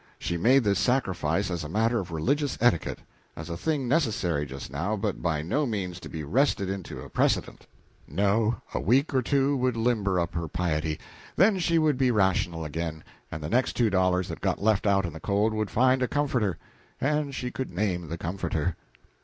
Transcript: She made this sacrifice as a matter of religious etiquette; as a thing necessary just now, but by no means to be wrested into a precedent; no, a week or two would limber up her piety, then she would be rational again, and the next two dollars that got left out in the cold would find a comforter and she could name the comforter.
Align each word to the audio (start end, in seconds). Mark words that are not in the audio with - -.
She 0.17 0.35
made 0.35 0.63
this 0.63 0.79
sacrifice 0.79 1.51
as 1.51 1.63
a 1.63 1.69
matter 1.69 1.99
of 1.99 2.09
religious 2.09 2.57
etiquette; 2.59 3.01
as 3.35 3.51
a 3.51 3.55
thing 3.55 3.87
necessary 3.87 4.47
just 4.47 4.71
now, 4.71 4.95
but 4.95 5.21
by 5.21 5.43
no 5.43 5.67
means 5.67 5.99
to 5.99 6.09
be 6.09 6.23
wrested 6.23 6.71
into 6.71 7.01
a 7.01 7.07
precedent; 7.11 7.67
no, 8.07 8.59
a 8.73 8.79
week 8.79 9.13
or 9.13 9.21
two 9.21 9.55
would 9.57 9.77
limber 9.77 10.19
up 10.19 10.33
her 10.33 10.47
piety, 10.47 10.99
then 11.35 11.59
she 11.59 11.77
would 11.77 11.99
be 11.99 12.09
rational 12.09 12.65
again, 12.65 13.03
and 13.31 13.43
the 13.43 13.47
next 13.49 13.73
two 13.73 13.91
dollars 13.91 14.27
that 14.29 14.41
got 14.41 14.59
left 14.59 14.87
out 14.87 15.05
in 15.05 15.13
the 15.13 15.19
cold 15.19 15.53
would 15.53 15.69
find 15.69 16.01
a 16.01 16.07
comforter 16.07 16.57
and 16.99 17.35
she 17.35 17.51
could 17.51 17.69
name 17.71 18.09
the 18.09 18.17
comforter. 18.17 18.75